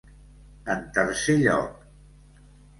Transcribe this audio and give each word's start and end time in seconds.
En 0.77 0.81
tercer 0.95 1.37
lloc. 1.43 1.87